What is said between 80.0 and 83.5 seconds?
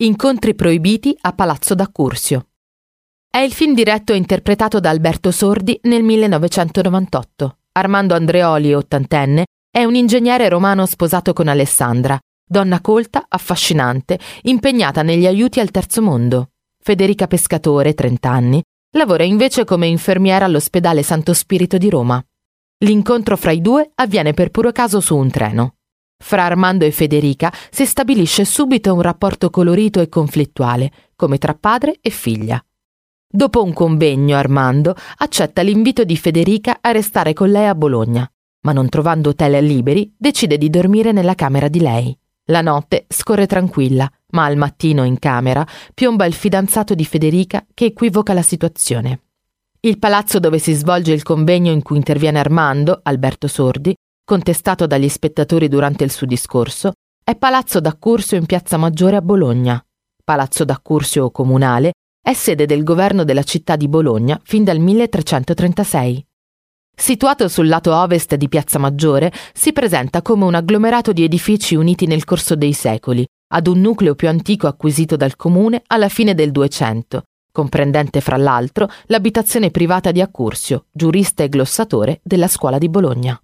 di Accursio, giurista e glossatore della scuola di Bologna.